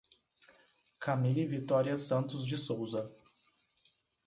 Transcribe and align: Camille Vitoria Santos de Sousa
Camille 0.99 1.45
Vitoria 1.45 1.95
Santos 1.95 2.43
de 2.47 2.57
Sousa 2.57 3.07